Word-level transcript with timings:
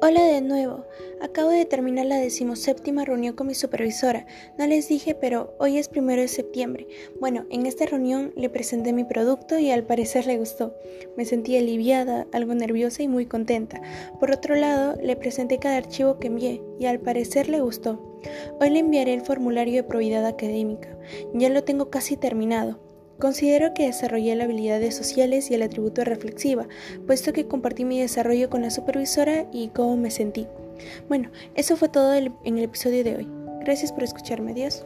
Hola 0.00 0.22
de 0.22 0.40
nuevo. 0.42 0.84
Acabo 1.20 1.50
de 1.50 1.64
terminar 1.64 2.06
la 2.06 2.18
decimoséptima 2.18 3.04
reunión 3.04 3.34
con 3.34 3.48
mi 3.48 3.54
supervisora. 3.54 4.26
No 4.56 4.64
les 4.64 4.86
dije, 4.86 5.16
pero 5.16 5.56
hoy 5.58 5.76
es 5.76 5.88
primero 5.88 6.22
de 6.22 6.28
septiembre. 6.28 6.86
Bueno, 7.18 7.46
en 7.50 7.66
esta 7.66 7.84
reunión 7.84 8.32
le 8.36 8.48
presenté 8.48 8.92
mi 8.92 9.02
producto 9.02 9.58
y 9.58 9.72
al 9.72 9.82
parecer 9.82 10.26
le 10.26 10.38
gustó. 10.38 10.72
Me 11.16 11.24
sentí 11.24 11.56
aliviada, 11.56 12.28
algo 12.32 12.54
nerviosa 12.54 13.02
y 13.02 13.08
muy 13.08 13.26
contenta. 13.26 13.82
Por 14.20 14.30
otro 14.30 14.54
lado, 14.54 14.94
le 15.02 15.16
presenté 15.16 15.58
cada 15.58 15.78
archivo 15.78 16.20
que 16.20 16.28
envié 16.28 16.62
y 16.78 16.86
al 16.86 17.00
parecer 17.00 17.48
le 17.48 17.60
gustó. 17.60 18.20
Hoy 18.60 18.70
le 18.70 18.78
enviaré 18.78 19.14
el 19.14 19.22
formulario 19.22 19.74
de 19.74 19.88
probidad 19.88 20.26
académica. 20.26 20.96
Ya 21.34 21.48
lo 21.48 21.64
tengo 21.64 21.90
casi 21.90 22.16
terminado. 22.16 22.87
Considero 23.18 23.74
que 23.74 23.86
desarrollé 23.86 24.34
las 24.36 24.44
habilidades 24.44 24.94
sociales 24.94 25.50
y 25.50 25.54
el 25.54 25.62
atributo 25.62 26.04
reflexiva, 26.04 26.68
puesto 27.06 27.32
que 27.32 27.46
compartí 27.46 27.84
mi 27.84 28.00
desarrollo 28.00 28.48
con 28.48 28.62
la 28.62 28.70
supervisora 28.70 29.46
y 29.52 29.68
cómo 29.68 29.96
me 29.96 30.10
sentí. 30.10 30.46
Bueno, 31.08 31.30
eso 31.54 31.76
fue 31.76 31.88
todo 31.88 32.14
en 32.14 32.58
el 32.58 32.64
episodio 32.64 33.02
de 33.02 33.16
hoy. 33.16 33.28
Gracias 33.60 33.92
por 33.92 34.04
escucharme. 34.04 34.52
Adiós. 34.52 34.84